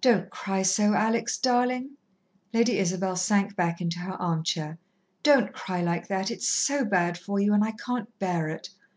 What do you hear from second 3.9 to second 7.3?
her armchair. "Don't cry like that it's so bad